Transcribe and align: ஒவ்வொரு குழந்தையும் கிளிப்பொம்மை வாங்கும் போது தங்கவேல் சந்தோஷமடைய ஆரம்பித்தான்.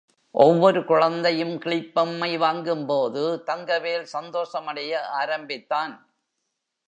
ஒவ்வொரு 0.35 0.85
குழந்தையும் 0.85 1.53
கிளிப்பொம்மை 1.59 2.37
வாங்கும் 2.37 2.85
போது 2.85 3.43
தங்கவேல் 3.45 4.07
சந்தோஷமடைய 4.13 4.93
ஆரம்பித்தான். 5.21 5.93